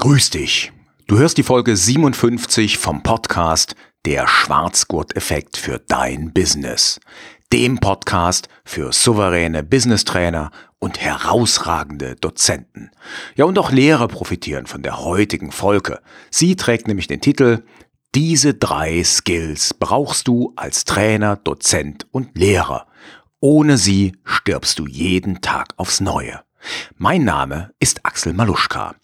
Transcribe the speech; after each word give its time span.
Grüß 0.00 0.30
dich. 0.30 0.70
Du 1.08 1.18
hörst 1.18 1.38
die 1.38 1.42
Folge 1.42 1.76
57 1.76 2.78
vom 2.78 3.02
Podcast 3.02 3.74
Der 4.06 4.28
Schwarzgurt-Effekt 4.28 5.56
für 5.56 5.80
dein 5.80 6.32
Business. 6.32 7.00
Dem 7.52 7.78
Podcast 7.80 8.48
für 8.64 8.92
souveräne 8.92 9.64
Business-Trainer 9.64 10.52
und 10.78 11.00
herausragende 11.00 12.14
Dozenten. 12.14 12.92
Ja, 13.34 13.46
und 13.46 13.58
auch 13.58 13.72
Lehrer 13.72 14.06
profitieren 14.06 14.66
von 14.66 14.84
der 14.84 15.00
heutigen 15.00 15.50
Folge. 15.50 15.98
Sie 16.30 16.54
trägt 16.54 16.86
nämlich 16.86 17.08
den 17.08 17.20
Titel 17.20 17.64
Diese 18.14 18.54
drei 18.54 19.02
Skills 19.02 19.74
brauchst 19.74 20.28
du 20.28 20.52
als 20.54 20.84
Trainer, 20.84 21.34
Dozent 21.34 22.06
und 22.12 22.38
Lehrer. 22.38 22.86
Ohne 23.40 23.76
sie 23.78 24.12
stirbst 24.22 24.78
du 24.78 24.86
jeden 24.86 25.40
Tag 25.40 25.70
aufs 25.76 25.98
Neue. 25.98 26.40
Mein 26.96 27.24
Name 27.24 27.72
ist 27.80 28.06
Axel 28.06 28.32
Maluschka. 28.32 28.94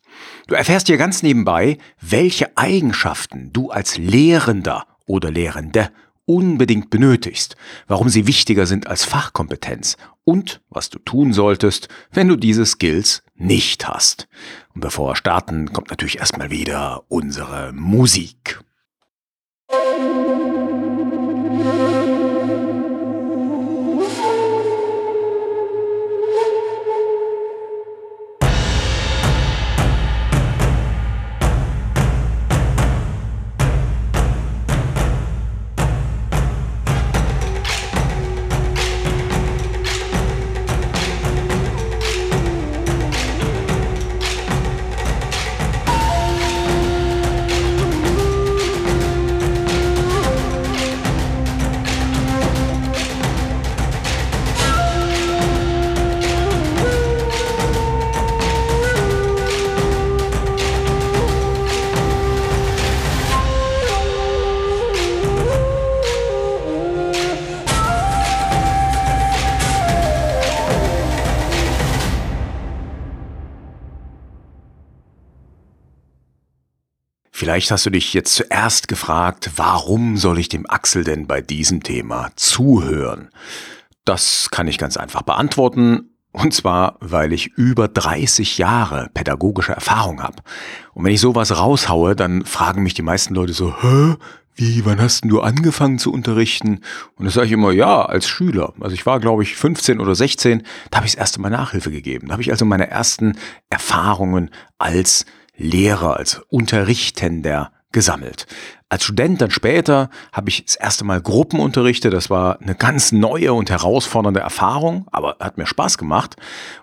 Du 0.47 0.55
erfährst 0.55 0.87
hier 0.89 0.97
ganz 0.97 1.23
nebenbei, 1.23 1.79
welche 2.01 2.57
Eigenschaften 2.57 3.53
du 3.53 3.71
als 3.71 3.97
Lehrender 3.97 4.87
oder 5.07 5.31
Lehrende 5.31 5.91
unbedingt 6.27 6.91
benötigst, 6.91 7.57
warum 7.87 8.09
sie 8.09 8.27
wichtiger 8.27 8.67
sind 8.67 8.87
als 8.87 9.05
Fachkompetenz 9.05 9.97
und 10.25 10.63
was 10.71 10.91
du 10.91 10.99
tun 10.99 11.33
solltest, 11.33 11.89
wenn 12.11 12.29
du 12.29 12.37
diese 12.37 12.65
Skills 12.65 13.23
nicht 13.35 13.87
hast. 13.87 14.29
Und 14.75 14.81
bevor 14.81 15.11
wir 15.11 15.17
starten, 15.17 15.73
kommt 15.73 15.91
natürlich 15.91 16.19
erstmal 16.19 16.51
wieder 16.51 17.05
unsere 17.09 17.73
Musik. 17.73 18.61
Vielleicht 77.37 77.73
hast 77.73 77.85
du 77.85 77.91
dich 77.91 78.15
jetzt 78.15 78.33
zuerst 78.37 78.87
gefragt, 78.87 79.51
warum 79.57 80.17
soll 80.17 80.39
ich 80.39 80.49
dem 80.49 80.71
Axel 80.71 81.03
denn 81.03 81.27
bei 81.27 81.41
diesem 81.41 81.83
Thema 81.83 82.31
zuhören? 82.37 83.29
Das 84.05 84.51
kann 84.53 84.69
ich 84.69 84.79
ganz 84.79 84.97
einfach 84.97 85.23
beantworten. 85.23 86.11
Und 86.31 86.55
zwar, 86.55 86.97
weil 87.01 87.33
ich 87.33 87.49
über 87.57 87.89
30 87.89 88.57
Jahre 88.59 89.11
pädagogische 89.15 89.73
Erfahrung 89.73 90.23
habe. 90.23 90.45
Und 90.93 91.05
wenn 91.05 91.13
ich 91.13 91.21
sowas 91.21 91.59
raushaue, 91.59 92.15
dann 92.15 92.45
fragen 92.45 92.85
mich 92.85 92.95
die 92.95 93.03
meisten 93.03 93.35
Leute 93.35 93.53
so, 93.53 93.75
hä? 93.83 94.15
Wie, 94.55 94.85
wann 94.85 95.01
hast 95.01 95.25
denn 95.25 95.31
du 95.31 95.41
angefangen 95.41 95.99
zu 95.99 96.13
unterrichten? 96.13 96.83
Und 97.17 97.25
das 97.25 97.35
sage 97.35 97.47
ich 97.47 97.53
immer, 97.53 97.73
ja, 97.73 98.03
als 98.05 98.29
Schüler. 98.29 98.75
Also 98.79 98.95
ich 98.95 99.07
war, 99.07 99.19
glaube 99.19 99.43
ich, 99.43 99.57
15 99.57 99.99
oder 99.99 100.15
16, 100.15 100.63
da 100.93 100.99
habe 100.99 101.09
ich 101.09 101.15
das 101.15 101.19
erste 101.19 101.41
Mal 101.41 101.51
Nachhilfe 101.51 101.91
gegeben. 101.91 102.29
Da 102.29 102.35
habe 102.35 102.43
ich 102.43 102.53
also 102.53 102.65
meine 102.65 102.89
ersten 102.89 103.37
Erfahrungen 103.71 104.51
als 104.79 105.27
Lehrer, 105.57 106.17
als 106.17 106.43
Unterrichtender 106.49 107.73
gesammelt. 107.93 108.47
Als 108.89 109.05
Student 109.05 109.41
dann 109.41 109.51
später 109.51 110.11
habe 110.33 110.51
ich 110.51 110.65
das 110.67 110.75
erste 110.75 111.05
Mal 111.05 111.23
Gruppen 111.23 111.61
unterrichtet. 111.61 112.13
Das 112.13 112.29
war 112.29 112.61
eine 112.61 112.75
ganz 112.75 113.13
neue 113.13 113.53
und 113.55 113.71
herausfordernde 113.71 114.41
Erfahrung, 114.41 115.07
aber 115.11 115.37
hat 115.41 115.57
mir 115.57 115.67
Spaß 115.67 115.97
gemacht. 115.97 116.37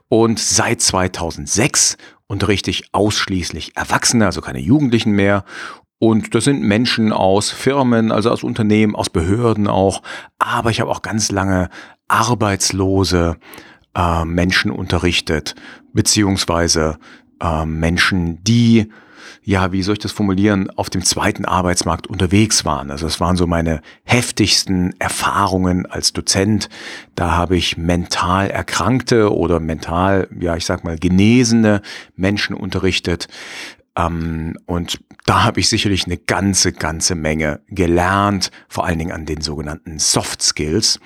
Und 0.08 0.40
seit 0.40 0.82
2006 0.82 1.98
unterrichte 2.28 2.72
ich 2.72 2.94
ausschließlich 2.94 3.76
Erwachsene, 3.76 4.26
also 4.26 4.42
keine 4.42 4.60
Jugendlichen 4.60 5.12
mehr. 5.12 5.44
Und 6.00 6.34
das 6.34 6.46
sind 6.46 6.64
Menschen 6.64 7.14
aus 7.14 7.52
Firmen, 7.52 8.12
also 8.12 8.32
aus 8.32 8.42
Unternehmen, 8.42 8.96
aus 8.96 9.10
Behörden 9.10 9.68
auch. 9.68 10.02
Aber 10.40 10.72
ich 10.72 10.80
habe 10.80 10.90
auch 10.90 11.02
ganz 11.02 11.30
lange 11.30 11.70
arbeitslose 12.08 13.38
äh, 13.96 14.26
Menschen 14.26 14.72
unterrichtet, 14.72 15.56
beziehungsweise 15.94 16.98
äh, 17.42 17.66
Menschen, 17.66 18.44
die, 18.44 18.92
ja, 19.44 19.72
wie 19.72 19.82
soll 19.82 19.94
ich 19.94 20.00
das 20.00 20.12
formulieren, 20.12 20.70
auf 20.70 20.90
dem 20.90 21.04
zweiten 21.04 21.46
Arbeitsmarkt 21.46 22.08
unterwegs 22.08 22.64
waren. 22.64 22.92
Also 22.92 23.08
es 23.08 23.20
waren 23.20 23.36
so 23.36 23.48
meine 23.48 23.82
heftigsten 24.04 24.94
Erfahrungen 25.00 25.86
als 25.86 26.14
Dozent. 26.14 26.70
Da 27.16 27.32
habe 27.32 27.58
ich 27.58 27.78
mental 27.78 28.50
erkrankte 28.50 29.34
oder 29.34 29.60
mental, 29.60 30.28
ja, 30.40 30.56
ich 30.56 30.66
sag 30.66 30.84
mal, 30.84 30.98
genesene 30.98 31.82
Menschen 32.16 32.56
unterrichtet. 32.56 33.28
Ähm, 33.96 34.58
und 34.66 35.00
da 35.26 35.44
habe 35.44 35.60
ich 35.60 35.70
sicherlich 35.70 36.06
eine 36.06 36.18
ganze, 36.18 36.72
ganze 36.72 37.16
Menge 37.16 37.62
gelernt, 37.68 38.52
vor 38.68 38.86
allen 38.86 39.00
Dingen 39.00 39.12
an 39.12 39.26
den 39.26 39.42
sogenannten 39.42 40.00
Soft 40.00 40.42
Skills. 40.42 41.00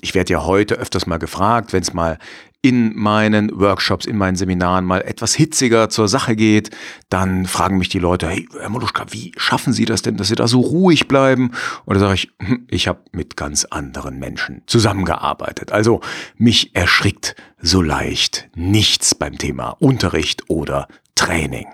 Ich 0.00 0.14
werde 0.14 0.32
ja 0.32 0.44
heute 0.44 0.74
öfters 0.74 1.06
mal 1.06 1.18
gefragt, 1.18 1.72
wenn 1.72 1.82
es 1.82 1.92
mal 1.92 2.18
in 2.62 2.96
meinen 2.96 3.50
Workshops, 3.58 4.06
in 4.06 4.16
meinen 4.16 4.36
Seminaren 4.36 4.84
mal 4.84 5.00
etwas 5.00 5.34
hitziger 5.34 5.88
zur 5.88 6.06
Sache 6.06 6.36
geht, 6.36 6.70
dann 7.08 7.46
fragen 7.46 7.76
mich 7.76 7.88
die 7.88 7.98
Leute, 7.98 8.28
hey, 8.28 8.48
Herr 8.58 8.68
Moluschka, 8.68 9.06
wie 9.10 9.32
schaffen 9.36 9.72
Sie 9.72 9.84
das 9.84 10.02
denn, 10.02 10.16
dass 10.16 10.28
Sie 10.28 10.36
da 10.36 10.46
so 10.46 10.60
ruhig 10.60 11.08
bleiben? 11.08 11.50
Und 11.84 11.94
da 11.94 12.00
sage 12.00 12.14
ich, 12.14 12.30
hm, 12.40 12.66
ich 12.70 12.86
habe 12.86 13.00
mit 13.10 13.36
ganz 13.36 13.64
anderen 13.64 14.20
Menschen 14.20 14.62
zusammengearbeitet. 14.66 15.72
Also 15.72 16.00
mich 16.36 16.74
erschrickt 16.76 17.34
so 17.60 17.82
leicht 17.82 18.48
nichts 18.54 19.16
beim 19.16 19.38
Thema 19.38 19.70
Unterricht 19.80 20.48
oder 20.48 20.86
Training. 21.16 21.66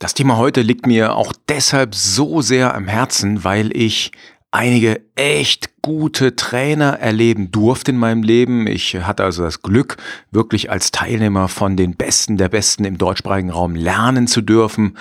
Das 0.00 0.12
Thema 0.12 0.36
heute 0.36 0.60
liegt 0.62 0.86
mir 0.86 1.14
auch 1.14 1.32
deshalb 1.48 1.94
so 1.94 2.42
sehr 2.42 2.74
am 2.74 2.88
Herzen, 2.88 3.44
weil 3.44 3.74
ich 3.76 4.10
einige 4.54 5.02
echt 5.16 5.82
gute 5.82 6.36
Trainer 6.36 7.00
erleben 7.00 7.50
durfte 7.50 7.90
in 7.90 7.98
meinem 7.98 8.22
Leben. 8.22 8.68
Ich 8.68 8.94
hatte 8.94 9.24
also 9.24 9.42
das 9.42 9.62
Glück, 9.62 9.96
wirklich 10.30 10.70
als 10.70 10.92
Teilnehmer 10.92 11.48
von 11.48 11.76
den 11.76 11.96
Besten 11.96 12.36
der 12.36 12.48
Besten 12.48 12.84
im 12.84 12.96
deutschsprachigen 12.96 13.50
Raum 13.50 13.74
lernen 13.74 14.28
zu 14.28 14.42
dürfen. 14.42 14.96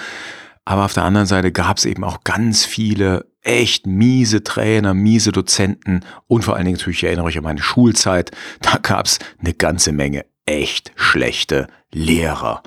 Aber 0.66 0.86
auf 0.86 0.94
der 0.94 1.03
anderen 1.03 1.28
Seite 1.28 1.52
gab 1.52 1.78
es 1.78 1.86
eben 1.86 2.03
auch 2.03 2.24
ganz 2.24 2.66
viele 2.66 3.28
echt 3.44 3.86
miese 3.86 4.44
Trainer, 4.44 4.96
miese 4.96 5.31
Dozenten 5.31 6.00
und 6.28 6.44
vor 6.44 6.56
allen 6.56 6.66
Dingen 6.66 6.78
natürlich, 6.78 7.00
ich 7.00 7.03
erinnere 7.03 7.25
euch 7.25 7.38
an 7.38 7.44
meine 7.44 7.62
Schulzeit, 7.62 8.31
da 8.62 8.78
gab 8.81 9.06
es 9.06 9.20
eine 9.40 9.53
ganze 9.53 9.91
Menge 9.91 10.25
echt 10.46 10.94
schlechte 10.96 11.68
Lehrer. 11.91 12.64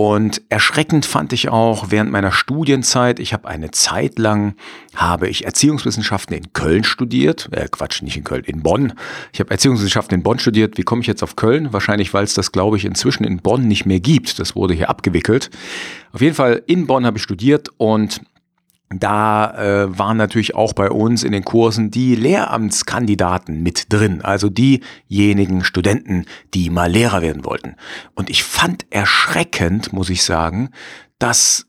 Und 0.00 0.42
erschreckend 0.48 1.06
fand 1.06 1.32
ich 1.32 1.48
auch 1.48 1.86
während 1.90 2.12
meiner 2.12 2.30
Studienzeit, 2.30 3.18
ich 3.18 3.32
habe 3.32 3.48
eine 3.48 3.72
Zeit 3.72 4.16
lang, 4.20 4.54
habe 4.94 5.26
ich 5.26 5.44
Erziehungswissenschaften 5.44 6.36
in 6.36 6.52
Köln 6.52 6.84
studiert, 6.84 7.48
äh 7.50 7.66
Quatsch, 7.68 8.02
nicht 8.02 8.16
in 8.16 8.22
Köln, 8.22 8.44
in 8.44 8.62
Bonn. 8.62 8.92
Ich 9.32 9.40
habe 9.40 9.50
Erziehungswissenschaften 9.50 10.14
in 10.14 10.22
Bonn 10.22 10.38
studiert. 10.38 10.78
Wie 10.78 10.84
komme 10.84 11.00
ich 11.00 11.08
jetzt 11.08 11.24
auf 11.24 11.34
Köln? 11.34 11.72
Wahrscheinlich, 11.72 12.14
weil 12.14 12.22
es 12.22 12.34
das, 12.34 12.52
glaube 12.52 12.76
ich, 12.76 12.84
inzwischen 12.84 13.24
in 13.24 13.38
Bonn 13.38 13.66
nicht 13.66 13.86
mehr 13.86 13.98
gibt. 13.98 14.38
Das 14.38 14.54
wurde 14.54 14.72
hier 14.72 14.88
abgewickelt. 14.88 15.50
Auf 16.12 16.20
jeden 16.20 16.36
Fall 16.36 16.62
in 16.66 16.86
Bonn 16.86 17.04
habe 17.04 17.18
ich 17.18 17.24
studiert 17.24 17.68
und 17.76 18.20
da 18.90 19.54
äh, 19.54 19.98
waren 19.98 20.16
natürlich 20.16 20.54
auch 20.54 20.72
bei 20.72 20.90
uns 20.90 21.22
in 21.22 21.32
den 21.32 21.44
Kursen 21.44 21.90
die 21.90 22.14
Lehramtskandidaten 22.14 23.62
mit 23.62 23.92
drin, 23.92 24.22
also 24.22 24.48
diejenigen 24.48 25.62
Studenten, 25.62 26.24
die 26.54 26.70
mal 26.70 26.90
Lehrer 26.90 27.20
werden 27.20 27.44
wollten. 27.44 27.76
Und 28.14 28.30
ich 28.30 28.44
fand 28.44 28.86
erschreckend, 28.90 29.92
muss 29.92 30.08
ich 30.08 30.22
sagen, 30.22 30.70
dass 31.18 31.68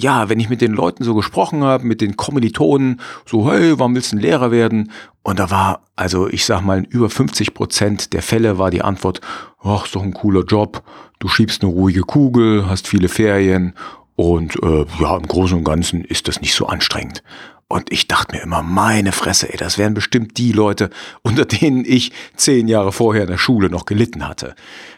ja, 0.00 0.28
wenn 0.28 0.38
ich 0.38 0.48
mit 0.48 0.60
den 0.60 0.74
Leuten 0.74 1.02
so 1.02 1.12
gesprochen 1.16 1.64
habe, 1.64 1.84
mit 1.84 2.00
den 2.00 2.16
Kommilitonen, 2.16 3.00
so, 3.26 3.50
hey, 3.50 3.80
warum 3.80 3.96
willst 3.96 4.12
du 4.12 4.16
ein 4.16 4.20
Lehrer 4.20 4.52
werden? 4.52 4.92
Und 5.24 5.40
da 5.40 5.50
war, 5.50 5.86
also 5.96 6.28
ich 6.28 6.44
sag 6.44 6.60
mal, 6.60 6.78
in 6.78 6.84
über 6.84 7.10
50 7.10 7.52
Prozent 7.52 8.12
der 8.12 8.22
Fälle 8.22 8.58
war 8.58 8.70
die 8.70 8.82
Antwort, 8.82 9.20
ach, 9.60 9.86
ist 9.86 9.96
doch 9.96 10.04
ein 10.04 10.14
cooler 10.14 10.44
Job, 10.44 10.84
du 11.18 11.26
schiebst 11.26 11.62
eine 11.62 11.72
ruhige 11.72 12.02
Kugel, 12.02 12.70
hast 12.70 12.86
viele 12.86 13.08
Ferien 13.08 13.74
und 14.18 14.60
äh, 14.64 14.84
ja, 14.98 15.16
im 15.16 15.28
Großen 15.28 15.58
und 15.58 15.62
Ganzen 15.62 16.02
ist 16.04 16.26
das 16.26 16.40
nicht 16.40 16.52
so 16.52 16.66
anstrengend. 16.66 17.22
Und 17.68 17.92
ich 17.92 18.08
dachte 18.08 18.34
mir 18.34 18.42
immer, 18.42 18.64
meine 18.64 19.12
Fresse, 19.12 19.52
ey, 19.52 19.56
das 19.56 19.78
wären 19.78 19.94
bestimmt 19.94 20.38
die 20.38 20.50
Leute, 20.50 20.90
unter 21.22 21.44
denen 21.44 21.84
ich 21.84 22.10
zehn 22.34 22.66
Jahre 22.66 22.90
vorher 22.90 23.22
in 23.22 23.30
der 23.30 23.38
Schule 23.38 23.70
noch 23.70 23.86
gelitten 23.86 24.26
hatte. 24.26 24.56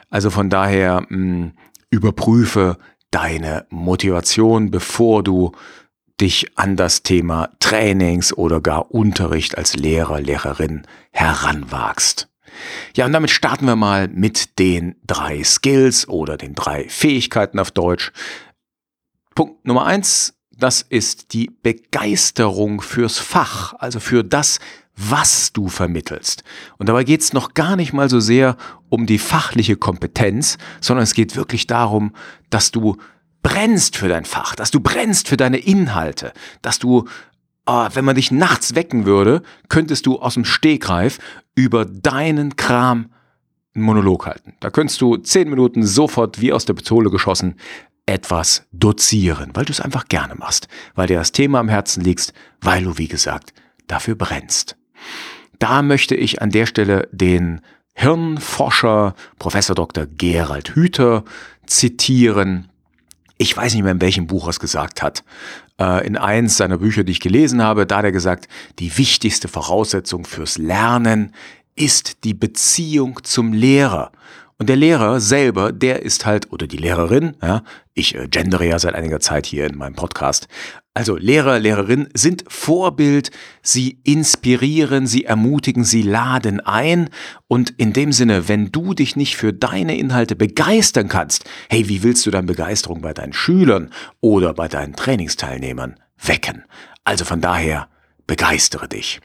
Also 0.08 0.30
von 0.30 0.48
daher 0.48 1.02
mh, 1.02 1.08
hm, 1.10 1.52
überprüfe 1.90 2.78
deine 3.10 3.66
Motivation, 3.68 4.70
bevor 4.70 5.22
du 5.22 5.52
dich 6.18 6.56
an 6.56 6.76
das 6.76 7.02
Thema 7.02 7.50
Trainings 7.60 8.32
oder 8.32 8.62
gar 8.62 8.90
Unterricht 8.90 9.58
als 9.58 9.76
Lehrer, 9.76 10.18
Lehrerin 10.18 10.86
heranwagst. 11.12 12.30
Ja, 12.96 13.04
und 13.04 13.12
damit 13.12 13.30
starten 13.30 13.66
wir 13.66 13.76
mal 13.76 14.08
mit 14.08 14.58
den 14.58 14.96
drei 15.06 15.44
Skills 15.44 16.08
oder 16.08 16.38
den 16.38 16.54
drei 16.54 16.88
Fähigkeiten 16.88 17.58
auf 17.58 17.70
Deutsch. 17.70 18.12
Punkt 19.34 19.64
Nummer 19.64 19.86
eins, 19.86 20.34
das 20.50 20.82
ist 20.82 21.32
die 21.32 21.50
Begeisterung 21.62 22.80
fürs 22.80 23.18
Fach, 23.18 23.74
also 23.78 24.00
für 24.00 24.22
das, 24.22 24.60
was 24.96 25.52
du 25.52 25.68
vermittelst. 25.68 26.44
Und 26.76 26.88
dabei 26.88 27.04
geht 27.04 27.22
es 27.22 27.32
noch 27.32 27.54
gar 27.54 27.76
nicht 27.76 27.92
mal 27.92 28.10
so 28.10 28.20
sehr 28.20 28.56
um 28.88 29.06
die 29.06 29.18
fachliche 29.18 29.76
Kompetenz, 29.76 30.58
sondern 30.80 31.04
es 31.04 31.14
geht 31.14 31.36
wirklich 31.36 31.66
darum, 31.66 32.12
dass 32.50 32.70
du 32.70 32.96
brennst 33.42 33.96
für 33.96 34.08
dein 34.08 34.26
Fach, 34.26 34.54
dass 34.54 34.70
du 34.70 34.80
brennst 34.80 35.28
für 35.28 35.38
deine 35.38 35.58
Inhalte, 35.58 36.32
dass 36.60 36.78
du, 36.78 37.06
oh, 37.66 37.86
wenn 37.94 38.04
man 38.04 38.16
dich 38.16 38.30
nachts 38.30 38.74
wecken 38.74 39.06
würde, 39.06 39.42
könntest 39.68 40.04
du 40.04 40.18
aus 40.18 40.34
dem 40.34 40.44
Stegreif 40.44 41.18
über 41.54 41.86
deinen 41.86 42.56
Kram 42.56 43.10
einen 43.74 43.84
Monolog 43.84 44.26
halten. 44.26 44.54
Da 44.60 44.68
könntest 44.70 45.00
du 45.00 45.16
zehn 45.16 45.48
Minuten 45.48 45.86
sofort 45.86 46.40
wie 46.40 46.52
aus 46.52 46.66
der 46.66 46.74
Pistole 46.74 47.08
geschossen 47.08 47.54
etwas 48.06 48.64
dozieren, 48.72 49.50
weil 49.54 49.64
du 49.64 49.72
es 49.72 49.80
einfach 49.80 50.06
gerne 50.08 50.34
machst, 50.34 50.68
weil 50.94 51.06
dir 51.06 51.18
das 51.18 51.32
Thema 51.32 51.60
am 51.60 51.68
Herzen 51.68 52.02
liegt, 52.02 52.32
weil 52.60 52.84
du, 52.84 52.98
wie 52.98 53.08
gesagt, 53.08 53.52
dafür 53.86 54.14
brennst. 54.14 54.76
Da 55.58 55.82
möchte 55.82 56.14
ich 56.14 56.40
an 56.42 56.50
der 56.50 56.66
Stelle 56.66 57.08
den 57.12 57.60
Hirnforscher 57.94 59.14
Professor 59.38 59.74
Dr. 59.74 60.06
Gerald 60.06 60.74
Hüther 60.74 61.24
zitieren. 61.66 62.70
Ich 63.36 63.56
weiß 63.56 63.74
nicht 63.74 63.82
mehr, 63.82 63.92
in 63.92 64.00
welchem 64.00 64.26
Buch 64.26 64.46
er 64.46 64.50
es 64.50 64.60
gesagt 64.60 65.02
hat. 65.02 65.22
Äh, 65.78 66.06
in 66.06 66.16
eins 66.16 66.56
seiner 66.56 66.78
Bücher, 66.78 67.04
die 67.04 67.12
ich 67.12 67.20
gelesen 67.20 67.62
habe, 67.62 67.86
da 67.86 67.98
hat 67.98 68.04
er 68.04 68.12
gesagt, 68.12 68.48
die 68.78 68.96
wichtigste 68.96 69.48
Voraussetzung 69.48 70.24
fürs 70.24 70.56
Lernen 70.56 71.34
ist 71.74 72.24
die 72.24 72.34
Beziehung 72.34 73.20
zum 73.22 73.52
Lehrer. 73.52 74.12
Und 74.60 74.68
der 74.68 74.76
Lehrer 74.76 75.20
selber, 75.20 75.72
der 75.72 76.02
ist 76.02 76.26
halt, 76.26 76.52
oder 76.52 76.66
die 76.66 76.76
Lehrerin, 76.76 77.34
ja, 77.40 77.62
ich 77.94 78.14
äh, 78.14 78.28
gendere 78.28 78.66
ja 78.66 78.78
seit 78.78 78.94
einiger 78.94 79.18
Zeit 79.18 79.46
hier 79.46 79.64
in 79.64 79.78
meinem 79.78 79.94
Podcast. 79.94 80.48
Also 80.92 81.16
Lehrer, 81.16 81.58
Lehrerin 81.58 82.10
sind 82.12 82.44
Vorbild, 82.46 83.30
sie 83.62 84.00
inspirieren, 84.04 85.06
sie 85.06 85.24
ermutigen, 85.24 85.82
sie 85.82 86.02
laden 86.02 86.60
ein. 86.60 87.08
Und 87.48 87.70
in 87.78 87.94
dem 87.94 88.12
Sinne, 88.12 88.48
wenn 88.48 88.70
du 88.70 88.92
dich 88.92 89.16
nicht 89.16 89.38
für 89.38 89.54
deine 89.54 89.96
Inhalte 89.96 90.36
begeistern 90.36 91.08
kannst, 91.08 91.48
hey, 91.70 91.88
wie 91.88 92.02
willst 92.02 92.26
du 92.26 92.30
dann 92.30 92.44
Begeisterung 92.44 93.00
bei 93.00 93.14
deinen 93.14 93.32
Schülern 93.32 93.88
oder 94.20 94.52
bei 94.52 94.68
deinen 94.68 94.94
Trainingsteilnehmern 94.94 95.98
wecken? 96.22 96.64
Also 97.02 97.24
von 97.24 97.40
daher, 97.40 97.88
begeistere 98.26 98.88
dich. 98.88 99.22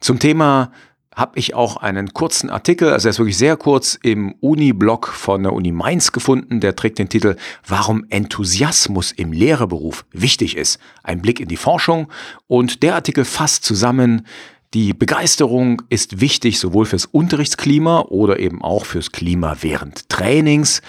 Zum 0.00 0.18
Thema 0.18 0.70
habe 1.16 1.38
ich 1.38 1.54
auch 1.54 1.78
einen 1.78 2.12
kurzen 2.12 2.50
Artikel, 2.50 2.90
also 2.92 3.08
er 3.08 3.10
ist 3.10 3.18
wirklich 3.18 3.38
sehr 3.38 3.56
kurz, 3.56 3.98
im 4.02 4.34
Uni-Blog 4.40 5.08
von 5.08 5.42
der 5.42 5.54
Uni 5.54 5.72
Mainz 5.72 6.12
gefunden. 6.12 6.60
Der 6.60 6.76
trägt 6.76 6.98
den 6.98 7.08
Titel 7.08 7.36
Warum 7.66 8.04
Enthusiasmus 8.10 9.12
im 9.12 9.32
Lehrerberuf 9.32 10.04
wichtig 10.12 10.58
ist. 10.58 10.78
Ein 11.02 11.22
Blick 11.22 11.40
in 11.40 11.48
die 11.48 11.56
Forschung. 11.56 12.12
Und 12.46 12.82
der 12.82 12.94
Artikel 12.94 13.24
fasst 13.24 13.64
zusammen, 13.64 14.26
die 14.74 14.92
Begeisterung 14.92 15.80
ist 15.88 16.20
wichtig 16.20 16.58
sowohl 16.58 16.84
fürs 16.84 17.06
Unterrichtsklima 17.06 18.00
oder 18.02 18.38
eben 18.38 18.62
auch 18.62 18.84
fürs 18.84 19.10
Klima 19.10 19.56
während 19.62 20.10
Trainings. 20.10 20.82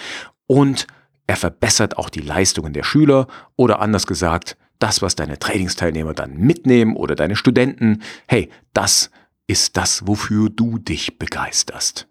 Und 0.46 0.86
er 1.26 1.36
verbessert 1.36 1.96
auch 1.96 2.10
die 2.10 2.20
Leistungen 2.20 2.74
der 2.74 2.84
Schüler 2.84 3.28
oder 3.56 3.80
anders 3.80 4.06
gesagt, 4.06 4.58
das, 4.78 5.00
was 5.00 5.16
deine 5.16 5.38
Trainingsteilnehmer 5.38 6.12
dann 6.12 6.36
mitnehmen 6.36 6.96
oder 6.96 7.14
deine 7.14 7.34
Studenten, 7.34 8.02
hey, 8.26 8.50
das 8.74 9.10
ist 9.48 9.76
das, 9.76 10.06
wofür 10.06 10.50
du 10.50 10.78
dich 10.78 11.18
begeisterst. 11.18 12.06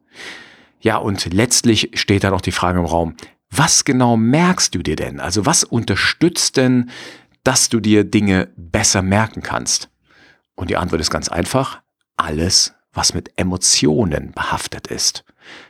Ja, 0.82 0.98
und 0.98 1.34
letztlich 1.34 1.92
steht 1.94 2.26
da 2.26 2.32
noch 2.32 2.42
die 2.42 2.52
Frage 2.52 2.80
im 2.80 2.86
Raum, 2.86 3.16
was 3.50 3.86
genau 3.86 4.18
merkst 4.18 4.76
du 4.76 4.80
dir 4.80 4.98
denn? 4.98 5.22
Also 5.22 5.46
was 5.46 5.64
unterstützt 5.64 6.58
denn, 6.58 6.90
dass 7.44 7.70
du 7.70 7.80
dir 7.80 8.04
Dinge 8.04 8.50
besser 8.58 9.02
merken 9.02 9.42
kannst? 9.42 9.90
Und 10.56 10.70
die 10.70 10.78
Antwort 10.78 11.00
ist 11.00 11.12
ganz 11.12 11.30
einfach, 11.30 11.82
alles, 12.18 12.74
was 12.92 13.14
mit 13.14 13.32
Emotionen 13.38 14.32
behaftet 14.32 14.88
ist. 14.88 15.24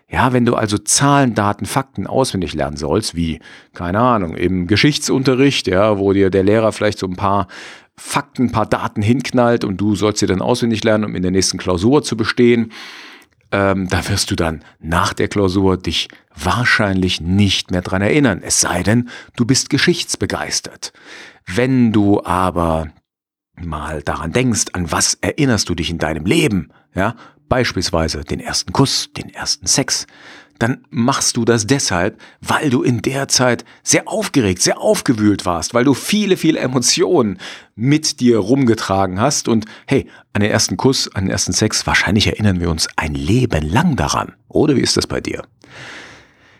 Ja, 0.09 0.31
wenn 0.31 0.45
du 0.45 0.55
also 0.55 0.77
Zahlen, 0.77 1.35
Daten, 1.35 1.65
Fakten 1.65 2.07
auswendig 2.07 2.53
lernen 2.53 2.77
sollst, 2.77 3.15
wie, 3.15 3.39
keine 3.73 3.99
Ahnung, 3.99 4.35
im 4.35 4.65
Geschichtsunterricht, 4.65 5.67
ja, 5.67 5.99
wo 5.99 6.13
dir 6.13 6.29
der 6.29 6.43
Lehrer 6.43 6.71
vielleicht 6.71 6.99
so 6.99 7.07
ein 7.07 7.17
paar 7.17 7.47
Fakten, 7.99 8.47
ein 8.47 8.51
paar 8.51 8.67
Daten 8.67 9.01
hinknallt 9.01 9.63
und 9.63 9.77
du 9.77 9.95
sollst 9.95 10.19
sie 10.19 10.27
dann 10.27 10.41
auswendig 10.41 10.83
lernen, 10.83 11.05
um 11.05 11.15
in 11.15 11.23
der 11.23 11.31
nächsten 11.31 11.57
Klausur 11.57 12.03
zu 12.03 12.15
bestehen, 12.15 12.71
ähm, 13.51 13.87
da 13.87 14.07
wirst 14.09 14.29
du 14.29 14.35
dann 14.35 14.63
nach 14.79 15.13
der 15.13 15.27
Klausur 15.27 15.77
dich 15.77 16.09
wahrscheinlich 16.35 17.21
nicht 17.21 17.71
mehr 17.71 17.81
dran 17.81 18.01
erinnern. 18.01 18.41
Es 18.43 18.59
sei 18.59 18.83
denn, 18.83 19.09
du 19.35 19.45
bist 19.45 19.69
geschichtsbegeistert. 19.69 20.91
Wenn 21.45 21.93
du 21.93 22.23
aber 22.23 22.89
mal 23.55 24.01
daran 24.03 24.33
denkst, 24.33 24.65
an 24.73 24.91
was 24.91 25.15
erinnerst 25.15 25.69
du 25.69 25.75
dich 25.75 25.89
in 25.89 25.97
deinem 25.97 26.25
Leben, 26.25 26.71
ja, 26.93 27.15
beispielsweise 27.47 28.21
den 28.21 28.41
ersten 28.41 28.73
Kuss, 28.73 29.11
den 29.15 29.29
ersten 29.29 29.65
Sex, 29.65 30.05
dann 30.59 30.85
machst 30.89 31.37
du 31.37 31.45
das 31.45 31.67
deshalb, 31.67 32.19
weil 32.41 32.69
du 32.69 32.83
in 32.83 33.01
der 33.01 33.27
Zeit 33.27 33.65
sehr 33.83 34.07
aufgeregt, 34.07 34.61
sehr 34.61 34.79
aufgewühlt 34.79 35.45
warst, 35.45 35.73
weil 35.73 35.83
du 35.83 35.93
viele, 35.93 36.37
viele 36.37 36.59
Emotionen 36.59 37.39
mit 37.75 38.19
dir 38.19 38.39
rumgetragen 38.39 39.19
hast 39.19 39.47
und 39.47 39.65
hey, 39.85 40.09
an 40.33 40.41
den 40.41 40.51
ersten 40.51 40.77
Kuss, 40.77 41.13
an 41.13 41.25
den 41.25 41.31
ersten 41.31 41.53
Sex, 41.53 41.85
wahrscheinlich 41.87 42.27
erinnern 42.27 42.59
wir 42.59 42.69
uns 42.69 42.87
ein 42.95 43.13
Leben 43.13 43.67
lang 43.67 43.95
daran. 43.95 44.33
Oder 44.47 44.75
wie 44.75 44.81
ist 44.81 44.97
das 44.97 45.07
bei 45.07 45.21
dir? 45.21 45.43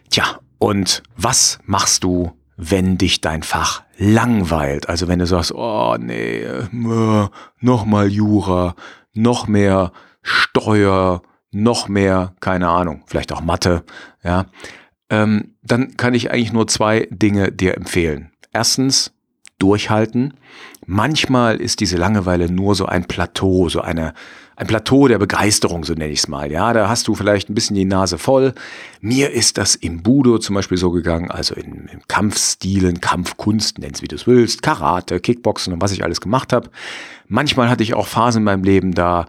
Tja, 0.10 0.40
und 0.60 1.04
was 1.16 1.60
machst 1.66 2.04
du, 2.04 2.32
wenn 2.56 2.98
dich 2.98 3.22
dein 3.22 3.44
Fach 3.44 3.84
langweilt? 3.98 4.90
Also 4.90 5.08
wenn 5.08 5.20
du 5.20 5.28
sagst, 5.28 5.52
oh 5.54 5.96
nee, 6.00 6.42
äh, 6.42 6.68
noch 6.72 7.86
mal 7.86 8.08
Jura, 8.08 8.76
noch 9.14 9.48
mehr 9.48 9.92
Steuer, 10.22 11.22
noch 11.52 11.88
mehr, 11.88 12.34
keine 12.40 12.70
Ahnung, 12.70 13.04
vielleicht 13.08 13.32
auch 13.32 13.42
Mathe, 13.42 13.84
ja, 14.24 14.46
ähm, 15.10 15.56
dann 15.64 15.96
kann 15.98 16.14
ich 16.14 16.32
eigentlich 16.32 16.54
nur 16.54 16.68
zwei 16.68 17.08
Dinge 17.12 17.52
dir 17.52 17.76
empfehlen. 17.76 18.32
Erstens, 18.52 19.14
durchhalten. 19.60 20.36
Manchmal 20.86 21.58
ist 21.58 21.80
diese 21.80 21.98
Langeweile 21.98 22.52
nur 22.52 22.76
so 22.76 22.86
ein 22.86 23.06
Plateau, 23.06 23.70
so 23.70 23.82
eine, 23.82 24.14
ein 24.56 24.68
Plateau 24.68 25.08
der 25.08 25.18
Begeisterung, 25.18 25.84
so 25.84 25.94
nenne 25.94 26.12
ich 26.12 26.20
es 26.20 26.28
mal. 26.28 26.52
Ja, 26.52 26.74
da 26.74 26.88
hast 26.88 27.08
du 27.08 27.16
vielleicht 27.16 27.50
ein 27.50 27.56
bisschen 27.56 27.76
die 27.76 27.86
Nase 27.86 28.18
voll. 28.18 28.54
Mir 29.02 29.32
ist 29.32 29.58
das 29.58 29.76
im 29.76 30.04
Budo 30.04 30.38
zum 30.38 30.56
Beispiel 30.56 30.78
so 30.78 30.92
gegangen, 30.92 31.32
also 31.32 31.56
in, 31.56 31.88
in 31.92 32.02
Kampfstilen, 32.08 33.02
Kampfkunst, 33.02 33.80
nenn's 33.80 34.02
wie 34.02 34.08
du 34.08 34.16
es 34.16 34.28
willst, 34.28 34.62
Karate, 34.62 35.20
Kickboxen 35.20 35.74
und 35.74 35.82
was 35.82 35.92
ich 35.92 36.04
alles 36.04 36.22
gemacht 36.22 36.54
habe. 36.54 36.70
Manchmal 37.28 37.70
hatte 37.70 37.84
ich 37.84 37.94
auch 37.94 38.08
Phasen 38.08 38.42
in 38.42 38.46
meinem 38.46 38.64
Leben, 38.64 38.94
da 38.94 39.26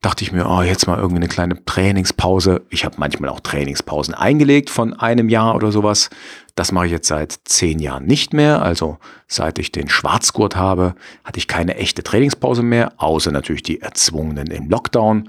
dachte 0.00 0.22
ich 0.22 0.32
mir, 0.32 0.48
oh, 0.48 0.62
jetzt 0.62 0.86
mal 0.86 0.98
irgendwie 0.98 1.16
eine 1.16 1.28
kleine 1.28 1.64
Trainingspause. 1.64 2.62
Ich 2.70 2.84
habe 2.84 2.96
manchmal 2.98 3.30
auch 3.30 3.40
Trainingspausen 3.40 4.14
eingelegt 4.14 4.70
von 4.70 4.94
einem 4.94 5.28
Jahr 5.28 5.54
oder 5.54 5.72
sowas. 5.72 6.10
Das 6.54 6.72
mache 6.72 6.86
ich 6.86 6.92
jetzt 6.92 7.08
seit 7.08 7.38
zehn 7.44 7.78
Jahren 7.78 8.04
nicht 8.04 8.32
mehr. 8.32 8.62
Also 8.62 8.98
seit 9.26 9.58
ich 9.58 9.72
den 9.72 9.88
Schwarzgurt 9.88 10.56
habe, 10.56 10.94
hatte 11.24 11.38
ich 11.38 11.48
keine 11.48 11.76
echte 11.76 12.02
Trainingspause 12.02 12.62
mehr, 12.62 12.92
außer 12.96 13.32
natürlich 13.32 13.62
die 13.62 13.80
erzwungenen 13.80 14.48
im 14.48 14.68
Lockdown. 14.68 15.28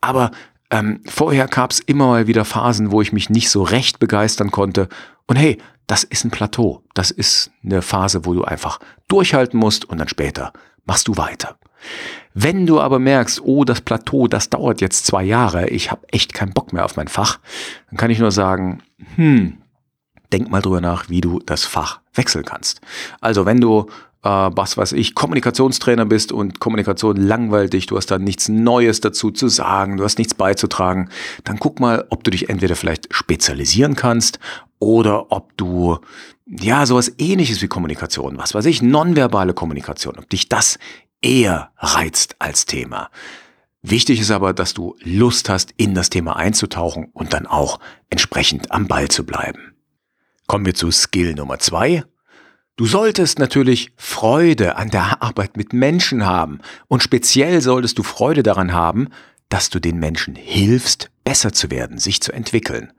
Aber 0.00 0.30
ähm, 0.70 1.00
vorher 1.06 1.48
gab 1.48 1.72
es 1.72 1.80
immer 1.80 2.06
mal 2.06 2.26
wieder 2.26 2.44
Phasen, 2.44 2.92
wo 2.92 3.00
ich 3.00 3.12
mich 3.12 3.30
nicht 3.30 3.50
so 3.50 3.62
recht 3.62 3.98
begeistern 3.98 4.50
konnte. 4.50 4.88
Und 5.26 5.36
hey, 5.36 5.58
das 5.86 6.04
ist 6.04 6.24
ein 6.24 6.30
Plateau. 6.30 6.82
Das 6.94 7.10
ist 7.10 7.50
eine 7.64 7.82
Phase, 7.82 8.24
wo 8.24 8.34
du 8.34 8.44
einfach 8.44 8.78
durchhalten 9.08 9.58
musst 9.58 9.84
und 9.84 9.98
dann 9.98 10.08
später 10.08 10.52
machst 10.84 11.08
du 11.08 11.16
weiter. 11.16 11.58
Wenn 12.34 12.66
du 12.66 12.80
aber 12.80 12.98
merkst, 12.98 13.40
oh, 13.42 13.64
das 13.64 13.80
Plateau, 13.80 14.26
das 14.28 14.50
dauert 14.50 14.80
jetzt 14.80 15.06
zwei 15.06 15.24
Jahre, 15.24 15.68
ich 15.68 15.90
habe 15.90 16.06
echt 16.12 16.34
keinen 16.34 16.52
Bock 16.52 16.72
mehr 16.72 16.84
auf 16.84 16.96
mein 16.96 17.08
Fach, 17.08 17.38
dann 17.88 17.96
kann 17.96 18.10
ich 18.10 18.18
nur 18.18 18.30
sagen, 18.30 18.82
hm, 19.14 19.58
denk 20.32 20.50
mal 20.50 20.62
drüber 20.62 20.80
nach, 20.80 21.08
wie 21.08 21.20
du 21.20 21.40
das 21.44 21.64
Fach 21.64 22.00
wechseln 22.14 22.44
kannst. 22.44 22.80
Also 23.20 23.46
wenn 23.46 23.60
du 23.60 23.86
äh, 24.26 24.28
was 24.28 24.76
weiß 24.76 24.92
ich, 24.92 25.14
Kommunikationstrainer 25.14 26.04
bist 26.04 26.32
und 26.32 26.58
Kommunikation 26.58 27.16
langweilt 27.16 27.72
dich, 27.72 27.86
du 27.86 27.96
hast 27.96 28.10
da 28.10 28.18
nichts 28.18 28.48
Neues 28.48 29.00
dazu 29.00 29.30
zu 29.30 29.48
sagen, 29.48 29.98
du 29.98 30.04
hast 30.04 30.18
nichts 30.18 30.34
beizutragen, 30.34 31.10
dann 31.44 31.58
guck 31.60 31.78
mal, 31.78 32.04
ob 32.10 32.24
du 32.24 32.30
dich 32.30 32.48
entweder 32.48 32.74
vielleicht 32.74 33.14
spezialisieren 33.14 33.94
kannst 33.94 34.40
oder 34.78 35.30
ob 35.30 35.56
du 35.56 35.98
ja 36.46 36.86
sowas 36.86 37.12
ähnliches 37.18 37.62
wie 37.62 37.68
Kommunikation, 37.68 38.36
was 38.36 38.54
weiß 38.54 38.66
ich, 38.66 38.82
nonverbale 38.82 39.54
Kommunikation, 39.54 40.16
ob 40.18 40.28
dich 40.28 40.48
das 40.48 40.78
eher 41.26 41.72
reizt 41.76 42.36
als 42.38 42.66
Thema. 42.66 43.10
Wichtig 43.82 44.20
ist 44.20 44.30
aber, 44.30 44.52
dass 44.52 44.74
du 44.74 44.96
Lust 45.02 45.48
hast, 45.48 45.72
in 45.76 45.94
das 45.94 46.08
Thema 46.08 46.36
einzutauchen 46.36 47.08
und 47.12 47.32
dann 47.32 47.46
auch 47.46 47.80
entsprechend 48.10 48.72
am 48.72 48.86
Ball 48.86 49.08
zu 49.08 49.26
bleiben. 49.26 49.74
Kommen 50.46 50.66
wir 50.66 50.74
zu 50.74 50.90
Skill 50.90 51.34
Nummer 51.34 51.58
zwei. 51.58 52.04
Du 52.76 52.86
solltest 52.86 53.38
natürlich 53.38 53.90
Freude 53.96 54.76
an 54.76 54.90
der 54.90 55.22
Arbeit 55.22 55.56
mit 55.56 55.72
Menschen 55.72 56.26
haben 56.26 56.60
und 56.88 57.02
speziell 57.02 57.60
solltest 57.60 57.98
du 57.98 58.02
Freude 58.02 58.42
daran 58.42 58.72
haben, 58.72 59.08
dass 59.48 59.70
du 59.70 59.80
den 59.80 59.98
Menschen 59.98 60.34
hilfst, 60.34 61.10
besser 61.24 61.52
zu 61.52 61.70
werden, 61.70 61.98
sich 61.98 62.20
zu 62.20 62.32
entwickeln. 62.32 62.92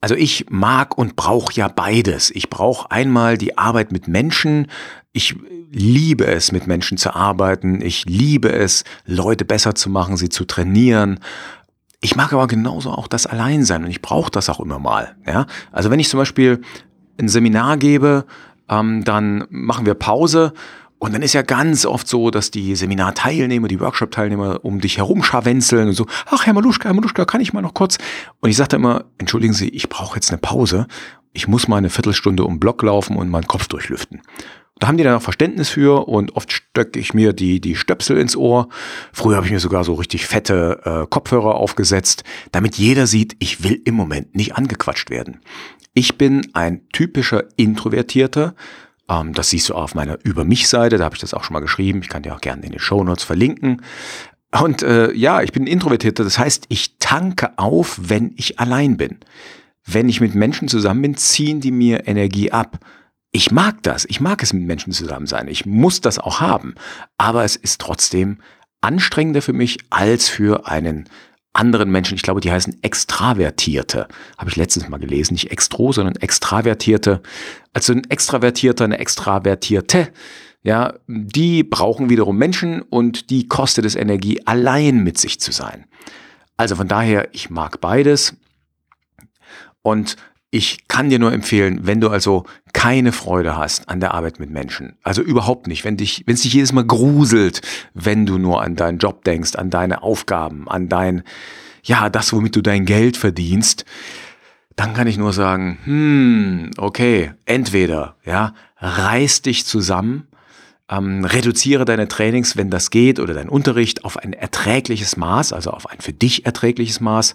Also 0.00 0.14
ich 0.14 0.46
mag 0.48 0.96
und 0.96 1.16
brauche 1.16 1.52
ja 1.54 1.68
beides. 1.68 2.30
Ich 2.30 2.50
brauche 2.50 2.90
einmal 2.90 3.36
die 3.36 3.58
Arbeit 3.58 3.90
mit 3.90 4.06
Menschen. 4.06 4.68
Ich 5.18 5.34
liebe 5.72 6.28
es, 6.28 6.52
mit 6.52 6.68
Menschen 6.68 6.96
zu 6.96 7.12
arbeiten. 7.12 7.80
Ich 7.80 8.04
liebe 8.04 8.52
es, 8.52 8.84
Leute 9.04 9.44
besser 9.44 9.74
zu 9.74 9.90
machen, 9.90 10.16
sie 10.16 10.28
zu 10.28 10.44
trainieren. 10.44 11.18
Ich 12.00 12.14
mag 12.14 12.32
aber 12.32 12.46
genauso 12.46 12.92
auch 12.92 13.08
das 13.08 13.26
Alleinsein 13.26 13.82
und 13.82 13.90
ich 13.90 14.00
brauche 14.00 14.30
das 14.30 14.48
auch 14.48 14.60
immer 14.60 14.78
mal. 14.78 15.16
Ja? 15.26 15.46
Also 15.72 15.90
wenn 15.90 15.98
ich 15.98 16.08
zum 16.08 16.18
Beispiel 16.18 16.60
ein 17.18 17.28
Seminar 17.28 17.78
gebe, 17.78 18.26
ähm, 18.68 19.02
dann 19.02 19.44
machen 19.50 19.86
wir 19.86 19.94
Pause 19.94 20.52
und 20.98 21.12
dann 21.14 21.22
ist 21.22 21.32
ja 21.32 21.42
ganz 21.42 21.84
oft 21.84 22.06
so, 22.06 22.30
dass 22.30 22.52
die 22.52 22.76
Seminarteilnehmer, 22.76 23.66
die 23.66 23.80
Workshop-Teilnehmer 23.80 24.64
um 24.64 24.80
dich 24.80 24.98
herum 24.98 25.24
scharwenzeln 25.24 25.88
und 25.88 25.94
so, 25.94 26.06
ach 26.26 26.46
Herr 26.46 26.54
Maluschka, 26.54 26.84
Herr 26.84 26.94
Maluschka, 26.94 27.24
kann 27.24 27.40
ich 27.40 27.52
mal 27.52 27.60
noch 27.60 27.74
kurz? 27.74 27.98
Und 28.38 28.50
ich 28.50 28.56
sagte 28.56 28.76
immer, 28.76 29.06
entschuldigen 29.18 29.52
Sie, 29.52 29.68
ich 29.68 29.88
brauche 29.88 30.14
jetzt 30.14 30.30
eine 30.30 30.38
Pause. 30.38 30.86
Ich 31.32 31.48
muss 31.48 31.66
mal 31.66 31.78
eine 31.78 31.90
Viertelstunde 31.90 32.44
um 32.44 32.60
Block 32.60 32.84
laufen 32.84 33.16
und 33.16 33.30
meinen 33.30 33.48
Kopf 33.48 33.66
durchlüften. 33.66 34.22
Da 34.78 34.86
haben 34.86 34.96
die 34.96 35.04
dann 35.04 35.16
auch 35.16 35.22
Verständnis 35.22 35.68
für 35.70 36.06
und 36.06 36.36
oft 36.36 36.52
stöcke 36.52 37.00
ich 37.00 37.12
mir 37.12 37.32
die, 37.32 37.60
die 37.60 37.74
Stöpsel 37.74 38.16
ins 38.18 38.36
Ohr. 38.36 38.68
Früher 39.12 39.36
habe 39.36 39.46
ich 39.46 39.52
mir 39.52 39.60
sogar 39.60 39.82
so 39.82 39.94
richtig 39.94 40.26
fette 40.26 40.80
äh, 40.84 41.06
Kopfhörer 41.08 41.54
aufgesetzt, 41.56 42.22
damit 42.52 42.76
jeder 42.76 43.06
sieht, 43.06 43.36
ich 43.40 43.64
will 43.64 43.80
im 43.84 43.94
Moment 43.94 44.36
nicht 44.36 44.54
angequatscht 44.56 45.10
werden. 45.10 45.40
Ich 45.94 46.16
bin 46.16 46.48
ein 46.52 46.88
typischer 46.92 47.44
Introvertierter. 47.56 48.54
Ähm, 49.08 49.32
das 49.32 49.50
siehst 49.50 49.68
du 49.68 49.74
auf 49.74 49.96
meiner 49.96 50.18
Über 50.22 50.44
mich-Seite, 50.44 50.96
da 50.96 51.04
habe 51.04 51.16
ich 51.16 51.20
das 51.20 51.34
auch 51.34 51.42
schon 51.42 51.54
mal 51.54 51.60
geschrieben. 51.60 52.00
Ich 52.02 52.08
kann 52.08 52.22
dir 52.22 52.34
auch 52.34 52.40
gerne 52.40 52.64
in 52.64 52.70
den 52.70 52.80
Show 52.80 53.02
Notes 53.02 53.24
verlinken. 53.24 53.82
Und 54.62 54.82
äh, 54.82 55.12
ja, 55.12 55.42
ich 55.42 55.52
bin 55.52 55.66
Introvertierter, 55.66 56.24
das 56.24 56.38
heißt, 56.38 56.66
ich 56.68 56.98
tanke 56.98 57.58
auf, 57.58 57.98
wenn 58.00 58.32
ich 58.36 58.60
allein 58.60 58.96
bin. 58.96 59.18
Wenn 59.84 60.08
ich 60.08 60.20
mit 60.20 60.34
Menschen 60.34 60.68
zusammen 60.68 61.02
bin, 61.02 61.16
ziehen 61.16 61.60
die 61.60 61.72
mir 61.72 62.06
Energie 62.06 62.52
ab. 62.52 62.78
Ich 63.30 63.50
mag 63.50 63.82
das, 63.82 64.04
ich 64.06 64.20
mag 64.20 64.42
es 64.42 64.52
mit 64.52 64.64
Menschen 64.64 64.92
zusammen 64.92 65.26
sein. 65.26 65.48
Ich 65.48 65.66
muss 65.66 66.00
das 66.00 66.18
auch 66.18 66.40
haben. 66.40 66.74
Aber 67.18 67.44
es 67.44 67.56
ist 67.56 67.80
trotzdem 67.80 68.38
anstrengender 68.80 69.42
für 69.42 69.52
mich 69.52 69.78
als 69.90 70.28
für 70.28 70.66
einen 70.66 71.08
anderen 71.52 71.90
Menschen, 71.90 72.14
ich 72.14 72.22
glaube, 72.22 72.40
die 72.40 72.52
heißen 72.52 72.82
Extravertierte, 72.82 74.06
habe 74.36 74.50
ich 74.50 74.56
letztens 74.56 74.88
mal 74.88 74.98
gelesen, 74.98 75.34
nicht 75.34 75.50
Extro, 75.50 75.92
sondern 75.92 76.16
Extravertierte. 76.16 77.20
Also 77.72 77.92
ein 77.92 78.08
Extravertierter, 78.08 78.84
eine 78.84 78.98
Extravertierte, 78.98 80.12
ja, 80.62 80.94
die 81.06 81.64
brauchen 81.64 82.10
wiederum 82.10 82.36
Menschen 82.36 82.82
und 82.82 83.30
die 83.30 83.48
kostet 83.48 83.84
es 83.84 83.96
Energie, 83.96 84.40
allein 84.46 85.02
mit 85.02 85.18
sich 85.18 85.40
zu 85.40 85.52
sein. 85.52 85.86
Also 86.56 86.76
von 86.76 86.88
daher, 86.88 87.28
ich 87.32 87.50
mag 87.50 87.80
beides. 87.80 88.36
Und 89.82 90.16
ich 90.50 90.88
kann 90.88 91.10
dir 91.10 91.18
nur 91.18 91.32
empfehlen, 91.32 91.80
wenn 91.82 92.00
du 92.00 92.08
also 92.08 92.44
keine 92.72 93.12
Freude 93.12 93.56
hast 93.56 93.88
an 93.88 94.00
der 94.00 94.14
Arbeit 94.14 94.40
mit 94.40 94.50
Menschen, 94.50 94.96
also 95.02 95.20
überhaupt 95.20 95.66
nicht, 95.66 95.84
wenn 95.84 95.96
dich, 95.96 96.22
wenn 96.26 96.34
es 96.34 96.42
dich 96.42 96.54
jedes 96.54 96.72
Mal 96.72 96.86
gruselt, 96.86 97.60
wenn 97.92 98.24
du 98.24 98.38
nur 98.38 98.62
an 98.62 98.74
deinen 98.74 98.98
Job 98.98 99.24
denkst, 99.24 99.56
an 99.56 99.70
deine 99.70 100.02
Aufgaben, 100.02 100.68
an 100.68 100.88
dein, 100.88 101.22
ja, 101.82 102.08
das, 102.08 102.32
womit 102.32 102.56
du 102.56 102.62
dein 102.62 102.86
Geld 102.86 103.16
verdienst, 103.16 103.84
dann 104.76 104.94
kann 104.94 105.08
ich 105.08 105.18
nur 105.18 105.32
sagen, 105.32 105.78
hm, 105.84 106.70
okay, 106.78 107.32
entweder, 107.44 108.16
ja, 108.24 108.54
reiß 108.78 109.42
dich 109.42 109.66
zusammen, 109.66 110.27
ähm, 110.90 111.24
reduziere 111.24 111.84
deine 111.84 112.08
Trainings, 112.08 112.56
wenn 112.56 112.70
das 112.70 112.90
geht, 112.90 113.20
oder 113.20 113.34
dein 113.34 113.48
Unterricht 113.48 114.04
auf 114.04 114.16
ein 114.16 114.32
erträgliches 114.32 115.16
Maß, 115.16 115.52
also 115.52 115.70
auf 115.70 115.88
ein 115.88 116.00
für 116.00 116.12
dich 116.12 116.46
erträgliches 116.46 117.00
Maß. 117.00 117.34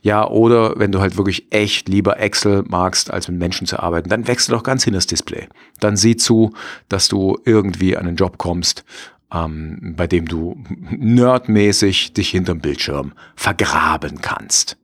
Ja, 0.00 0.28
oder 0.28 0.78
wenn 0.78 0.92
du 0.92 1.00
halt 1.00 1.16
wirklich 1.16 1.50
echt 1.50 1.88
lieber 1.88 2.20
Excel 2.20 2.62
magst, 2.68 3.10
als 3.10 3.26
mit 3.28 3.38
Menschen 3.38 3.66
zu 3.66 3.80
arbeiten, 3.80 4.10
dann 4.10 4.28
wechsel 4.28 4.52
doch 4.52 4.62
ganz 4.62 4.84
hin 4.84 4.92
das 4.92 5.06
Display. 5.06 5.48
Dann 5.80 5.96
sieh 5.96 6.16
zu, 6.16 6.52
dass 6.88 7.08
du 7.08 7.38
irgendwie 7.44 7.96
an 7.96 8.06
einen 8.06 8.16
Job 8.16 8.36
kommst, 8.36 8.84
ähm, 9.32 9.94
bei 9.96 10.06
dem 10.06 10.26
du 10.26 10.62
nerdmäßig 10.90 12.12
dich 12.12 12.30
hinterm 12.30 12.60
Bildschirm 12.60 13.14
vergraben 13.34 14.20
kannst. 14.20 14.76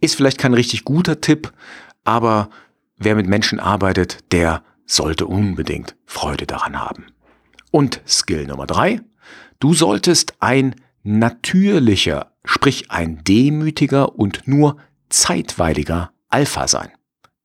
Ist 0.00 0.16
vielleicht 0.16 0.38
kein 0.38 0.54
richtig 0.54 0.84
guter 0.84 1.20
Tipp, 1.20 1.52
aber 2.04 2.50
wer 2.96 3.14
mit 3.14 3.28
Menschen 3.28 3.60
arbeitet, 3.60 4.18
der 4.32 4.62
sollte 4.84 5.26
unbedingt 5.26 5.94
Freude 6.06 6.46
daran 6.46 6.80
haben. 6.80 7.06
Und 7.70 8.00
Skill 8.06 8.46
Nummer 8.46 8.66
drei, 8.66 9.00
du 9.58 9.74
solltest 9.74 10.34
ein 10.40 10.74
natürlicher, 11.02 12.32
sprich 12.44 12.90
ein 12.90 13.22
demütiger 13.24 14.18
und 14.18 14.46
nur 14.46 14.76
zeitweiliger 15.08 16.12
Alpha 16.28 16.68
sein. 16.68 16.90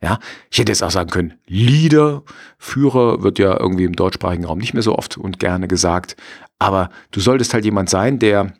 Ja, 0.01 0.19
ich 0.51 0.59
hätte 0.59 0.71
jetzt 0.71 0.83
auch 0.83 0.91
sagen 0.91 1.09
können, 1.09 1.33
Leader, 1.47 2.23
Führer 2.57 3.23
wird 3.23 3.39
ja 3.39 3.59
irgendwie 3.59 3.85
im 3.85 3.95
deutschsprachigen 3.95 4.45
Raum 4.45 4.59
nicht 4.59 4.73
mehr 4.73 4.83
so 4.83 4.95
oft 4.95 5.17
und 5.17 5.39
gerne 5.39 5.67
gesagt, 5.67 6.15
aber 6.59 6.89
du 7.11 7.19
solltest 7.19 7.53
halt 7.53 7.65
jemand 7.65 7.89
sein, 7.89 8.19
der 8.19 8.53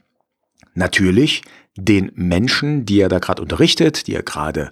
natürlich 0.73 1.43
den 1.75 2.11
Menschen, 2.15 2.85
die 2.85 2.99
er 2.99 3.09
da 3.09 3.19
gerade 3.19 3.41
unterrichtet, 3.41 4.07
die 4.07 4.15
er 4.15 4.23
gerade, 4.23 4.71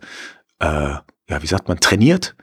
äh, 0.59 0.95
ja, 1.29 1.41
wie 1.41 1.47
sagt 1.47 1.67
man, 1.67 1.79
trainiert, 1.79 2.35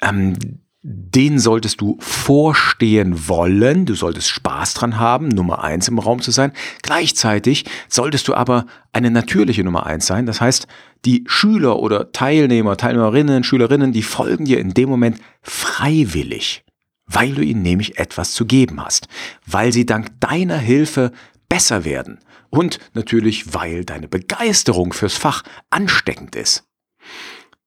ähm, 0.00 0.38
den 0.82 1.38
solltest 1.38 1.80
du 1.82 1.98
vorstehen 2.00 3.28
wollen, 3.28 3.84
du 3.84 3.94
solltest 3.94 4.28
Spaß 4.28 4.74
dran 4.74 4.98
haben, 4.98 5.28
Nummer 5.28 5.62
eins 5.62 5.88
im 5.88 5.98
Raum 5.98 6.22
zu 6.22 6.30
sein. 6.30 6.52
Gleichzeitig 6.82 7.66
solltest 7.88 8.28
du 8.28 8.34
aber 8.34 8.64
eine 8.92 9.10
natürliche 9.10 9.62
Nummer 9.62 9.84
eins 9.84 10.06
sein. 10.06 10.24
Das 10.24 10.40
heißt, 10.40 10.66
die 11.04 11.24
Schüler 11.26 11.80
oder 11.80 12.12
Teilnehmer, 12.12 12.78
Teilnehmerinnen, 12.78 13.44
Schülerinnen, 13.44 13.92
die 13.92 14.02
folgen 14.02 14.46
dir 14.46 14.58
in 14.58 14.72
dem 14.72 14.88
Moment 14.88 15.18
freiwillig, 15.42 16.64
weil 17.06 17.34
du 17.34 17.42
ihnen 17.42 17.62
nämlich 17.62 17.98
etwas 17.98 18.32
zu 18.32 18.46
geben 18.46 18.82
hast, 18.82 19.08
weil 19.46 19.72
sie 19.72 19.84
dank 19.84 20.18
deiner 20.20 20.58
Hilfe 20.58 21.12
besser 21.50 21.84
werden 21.84 22.20
und 22.48 22.78
natürlich, 22.94 23.52
weil 23.52 23.84
deine 23.84 24.08
Begeisterung 24.08 24.94
fürs 24.94 25.16
Fach 25.16 25.42
ansteckend 25.68 26.36
ist. 26.36 26.64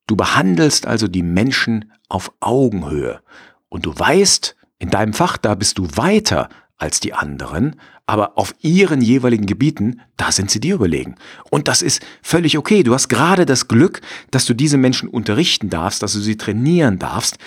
Du 0.08 0.16
behandelst 0.16 0.86
also 0.86 1.08
die 1.08 1.24
Menschen 1.24 1.92
auf 2.10 2.32
Augenhöhe. 2.40 3.22
Und 3.70 3.86
du 3.86 3.98
weißt, 3.98 4.56
in 4.80 4.90
deinem 4.90 5.14
Fach, 5.14 5.38
da 5.38 5.56
bist 5.56 5.78
du 5.78 5.88
weiter 5.96 6.50
als 6.78 7.00
die 7.00 7.14
anderen, 7.14 7.78
aber 8.06 8.38
auf 8.38 8.54
ihren 8.60 9.02
jeweiligen 9.02 9.46
Gebieten, 9.46 10.02
da 10.18 10.32
sind 10.32 10.52
sie 10.52 10.60
dir 10.60 10.76
überlegen. 10.76 11.16
Und 11.50 11.70
das 11.70 11.82
ist 11.82 12.06
völlig 12.22 12.58
okay. 12.58 12.84
Du 12.84 12.94
hast 12.94 13.08
gerade 13.08 13.46
das 13.46 13.70
Glück, 13.70 14.02
dass 14.32 14.46
du 14.46 14.54
diese 14.54 14.78
Menschen 14.78 15.08
unterrichten 15.08 15.70
darfst, 15.70 16.04
dass 16.04 16.14
du 16.14 16.20
sie 16.20 16.36
trainieren 16.36 17.00
darfst. 17.00 17.38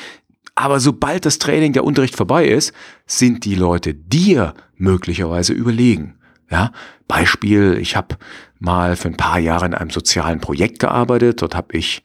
Aber 0.55 0.81
sobald 0.81 1.27
das 1.27 1.39
Training, 1.39 1.75
der 1.75 1.85
Unterricht 1.85 2.17
vorbei 2.17 2.49
ist, 2.49 2.73
sind 3.05 3.45
die 3.45 3.55
Leute 3.55 3.93
dir 3.93 4.55
möglicherweise 4.77 5.53
überlegen. 5.53 6.15
Ja, 6.51 6.73
Beispiel, 7.09 7.77
ich 7.79 7.97
habe 7.97 8.17
mal 8.59 8.97
für 8.97 9.09
ein 9.09 9.17
paar 9.17 9.39
Jahre 9.39 9.67
in 9.67 9.75
einem 9.75 9.91
sozialen 9.91 10.41
Projekt 10.41 10.79
gearbeitet. 10.79 11.43
Dort 11.43 11.55
habe 11.55 11.77
ich 11.77 12.03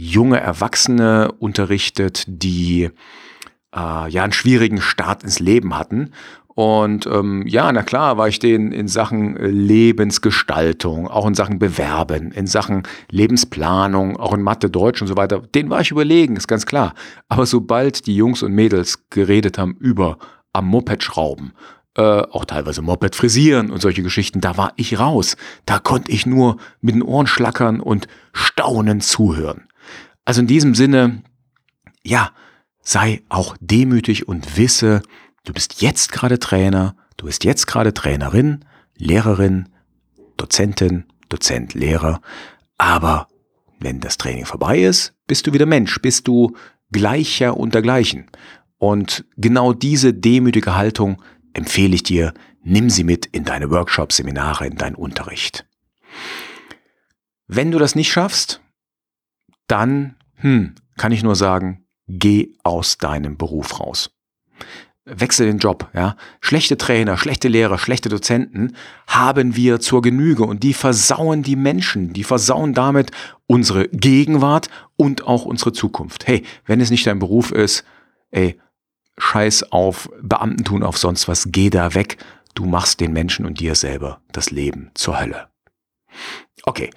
junge 0.00 0.40
Erwachsene 0.40 1.32
unterrichtet, 1.38 2.24
die 2.26 2.84
äh, 3.74 4.10
ja 4.10 4.24
einen 4.24 4.32
schwierigen 4.32 4.80
Start 4.80 5.22
ins 5.22 5.40
Leben 5.40 5.76
hatten. 5.78 6.12
Und 6.48 7.06
ähm, 7.06 7.46
ja, 7.46 7.70
na 7.70 7.82
klar, 7.82 8.16
war 8.18 8.28
ich 8.28 8.38
denen 8.38 8.72
in 8.72 8.88
Sachen 8.88 9.36
Lebensgestaltung, 9.36 11.06
auch 11.06 11.26
in 11.26 11.34
Sachen 11.34 11.58
Bewerben, 11.58 12.32
in 12.32 12.46
Sachen 12.46 12.82
Lebensplanung, 13.10 14.16
auch 14.16 14.34
in 14.34 14.42
Mathe, 14.42 14.68
Deutsch 14.68 15.00
und 15.00 15.08
so 15.08 15.16
weiter, 15.16 15.40
denen 15.54 15.70
war 15.70 15.80
ich 15.80 15.90
überlegen, 15.90 16.36
ist 16.36 16.48
ganz 16.48 16.66
klar. 16.66 16.94
Aber 17.28 17.46
sobald 17.46 18.06
die 18.06 18.16
Jungs 18.16 18.42
und 18.42 18.52
Mädels 18.52 19.08
geredet 19.10 19.58
haben 19.58 19.76
über 19.78 20.18
am 20.52 20.66
Moped 20.66 21.02
schrauben, 21.02 21.52
äh, 21.96 22.02
auch 22.02 22.44
teilweise 22.44 22.82
Moped 22.82 23.14
frisieren 23.14 23.70
und 23.70 23.80
solche 23.80 24.02
Geschichten, 24.02 24.40
da 24.40 24.56
war 24.56 24.72
ich 24.76 24.98
raus. 24.98 25.36
Da 25.66 25.78
konnte 25.78 26.10
ich 26.10 26.26
nur 26.26 26.56
mit 26.80 26.94
den 26.94 27.02
Ohren 27.02 27.26
schlackern 27.26 27.80
und 27.80 28.08
staunen 28.32 29.00
zuhören. 29.00 29.69
Also 30.30 30.42
in 30.42 30.46
diesem 30.46 30.76
Sinne, 30.76 31.24
ja, 32.04 32.30
sei 32.82 33.20
auch 33.28 33.56
demütig 33.60 34.28
und 34.28 34.56
wisse, 34.56 35.02
du 35.42 35.52
bist 35.52 35.82
jetzt 35.82 36.12
gerade 36.12 36.38
Trainer, 36.38 36.94
du 37.16 37.26
bist 37.26 37.42
jetzt 37.42 37.66
gerade 37.66 37.92
Trainerin, 37.92 38.64
Lehrerin, 38.96 39.70
Dozentin, 40.36 41.06
Dozent, 41.30 41.74
Lehrer, 41.74 42.20
aber 42.78 43.26
wenn 43.80 43.98
das 43.98 44.18
Training 44.18 44.46
vorbei 44.46 44.78
ist, 44.78 45.14
bist 45.26 45.48
du 45.48 45.52
wieder 45.52 45.66
Mensch, 45.66 46.00
bist 46.00 46.28
du 46.28 46.56
gleicher 46.92 47.56
untergleichen. 47.56 48.30
Und 48.78 49.24
genau 49.36 49.72
diese 49.72 50.14
demütige 50.14 50.76
Haltung 50.76 51.20
empfehle 51.54 51.96
ich 51.96 52.04
dir, 52.04 52.34
nimm 52.62 52.88
sie 52.88 53.02
mit 53.02 53.26
in 53.26 53.42
deine 53.42 53.68
Workshops, 53.72 54.18
Seminare, 54.18 54.68
in 54.68 54.76
deinen 54.76 54.94
Unterricht. 54.94 55.66
Wenn 57.48 57.72
du 57.72 57.80
das 57.80 57.96
nicht 57.96 58.12
schaffst, 58.12 58.60
dann 59.66 60.14
hm, 60.40 60.74
kann 60.96 61.12
ich 61.12 61.22
nur 61.22 61.36
sagen, 61.36 61.84
Geh 62.18 62.54
aus 62.64 62.98
deinem 62.98 63.36
Beruf 63.36 63.78
raus. 63.78 64.10
Wechsel 65.04 65.46
den 65.46 65.58
Job, 65.58 65.88
ja. 65.94 66.16
Schlechte 66.40 66.76
Trainer, 66.76 67.16
schlechte 67.16 67.46
Lehrer, 67.46 67.78
schlechte 67.78 68.08
Dozenten 68.08 68.76
haben 69.06 69.54
wir 69.54 69.80
zur 69.80 70.02
Genüge 70.02 70.42
und 70.42 70.62
die 70.62 70.74
versauen 70.74 71.42
die 71.42 71.56
Menschen, 71.56 72.12
die 72.12 72.24
versauen 72.24 72.74
damit 72.74 73.12
unsere 73.46 73.88
Gegenwart 73.88 74.68
und 74.96 75.24
auch 75.26 75.44
unsere 75.44 75.72
Zukunft. 75.72 76.26
Hey, 76.26 76.42
wenn 76.66 76.80
es 76.80 76.90
nicht 76.90 77.06
dein 77.06 77.20
Beruf 77.20 77.52
ist, 77.52 77.84
ey, 78.32 78.58
scheiß 79.16 79.72
auf 79.72 80.10
Beamtentum, 80.20 80.82
auf 80.82 80.98
sonst 80.98 81.28
was, 81.28 81.48
geh 81.50 81.70
da 81.70 81.94
weg. 81.94 82.18
Du 82.54 82.66
machst 82.66 83.00
den 83.00 83.12
Menschen 83.12 83.46
und 83.46 83.60
dir 83.60 83.76
selber 83.76 84.20
das 84.32 84.50
Leben 84.50 84.90
zur 84.94 85.20
Hölle. 85.20 85.48
Okay, 86.64 86.90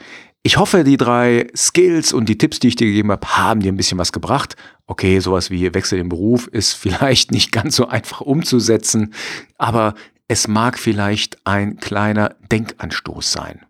ich 0.46 0.58
hoffe, 0.58 0.84
die 0.84 0.98
drei 0.98 1.48
Skills 1.56 2.12
und 2.12 2.28
die 2.28 2.38
Tipps, 2.38 2.60
die 2.60 2.68
ich 2.68 2.76
dir 2.76 2.88
gegeben 2.88 3.12
habe, 3.12 3.26
haben 3.28 3.62
dir 3.62 3.72
ein 3.72 3.78
bisschen 3.78 3.98
was 3.98 4.12
gebracht. 4.12 4.58
Okay, 4.86 5.20
sowas 5.20 5.50
wie 5.50 5.74
Wechsel 5.74 5.98
den 5.98 6.10
Beruf 6.10 6.48
ist 6.48 6.74
vielleicht 6.80 7.32
nicht 7.32 7.54
ganz 7.54 7.78
so 7.78 7.88
einfach 7.88 8.20
umzusetzen, 8.20 9.14
aber 9.58 9.96
es 10.28 10.50
mag 10.50 10.78
vielleicht 10.78 11.38
ein 11.46 11.78
kleiner 11.78 12.36
Denkanstoß 12.52 13.32
sein. 13.32 13.62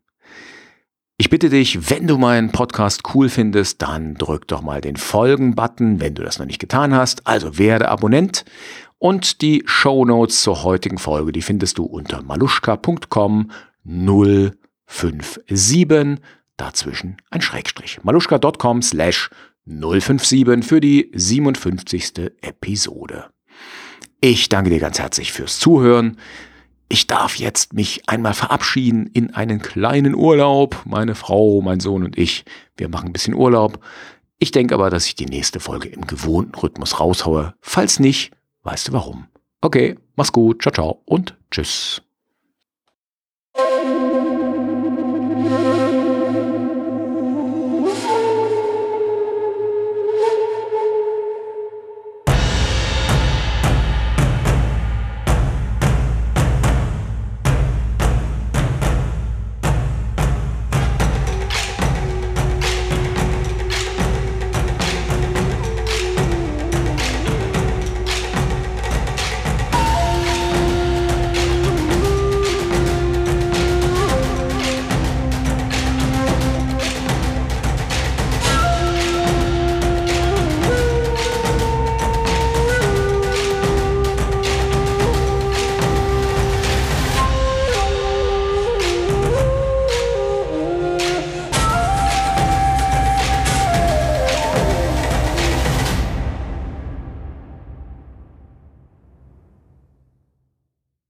Ich 1.18 1.30
bitte 1.30 1.50
dich, 1.50 1.92
wenn 1.92 2.08
du 2.08 2.18
meinen 2.18 2.52
Podcast 2.52 3.04
cool 3.14 3.30
findest, 3.30 3.84
dann 3.84 4.16
drück 4.16 4.48
doch 4.48 4.64
mal 4.64 4.82
den 4.82 4.96
Folgen-Button, 4.96 6.00
wenn 6.00 6.16
du 6.16 6.24
das 6.24 6.40
noch 6.40 6.48
nicht 6.48 6.60
getan 6.60 6.96
hast. 6.96 7.28
Also 7.28 7.60
werde 7.60 7.90
Abonnent. 7.90 8.46
Und 8.98 9.42
die 9.42 9.62
Show 9.66 10.06
Notes 10.06 10.42
zur 10.42 10.64
heutigen 10.64 10.98
Folge, 10.98 11.32
die 11.32 11.44
findest 11.44 11.78
du 11.78 11.84
unter 11.84 12.24
maluschka.com 12.24 13.52
057 13.84 16.20
dazwischen 16.58 17.18
ein 17.30 17.42
Schrägstrich. 17.42 18.00
maluschka.com 18.04 18.82
slash 18.82 19.30
057 19.66 20.64
für 20.64 20.82
die 20.82 21.12
57. 21.14 22.32
Episode. 22.42 23.30
Ich 24.20 24.50
danke 24.50 24.70
dir 24.70 24.80
ganz 24.80 25.00
herzlich 25.00 25.32
fürs 25.32 25.60
Zuhören. 25.60 26.18
Ich 26.90 27.08
darf 27.08 27.36
jetzt 27.38 27.74
mich 27.74 28.08
einmal 28.08 28.34
verabschieden 28.34 29.08
in 29.08 29.34
einen 29.34 29.62
kleinen 29.62 30.16
Urlaub. 30.16 30.82
Meine 30.86 31.16
Frau, 31.16 31.62
mein 31.62 31.80
Sohn 31.80 32.04
und 32.04 32.18
ich, 32.18 32.46
wir 32.78 32.90
machen 32.90 33.08
ein 33.08 33.14
bisschen 33.14 33.34
Urlaub. 33.34 33.80
Ich 34.38 34.52
denke 34.52 34.76
aber, 34.76 34.90
dass 34.90 35.08
ich 35.08 35.16
die 35.16 35.26
nächste 35.26 35.60
Folge 35.60 35.90
im 35.90 36.06
gewohnten 36.06 36.56
Rhythmus 36.56 37.00
raushaue. 37.00 37.54
Falls 37.62 38.00
nicht, 38.00 38.32
weißt 38.64 38.90
du 38.90 38.94
warum. 38.94 39.28
Okay, 39.62 39.98
mach's 40.16 40.34
gut, 40.34 40.62
ciao, 40.62 40.74
ciao 40.74 41.02
und 41.06 41.38
tschüss. 41.50 42.04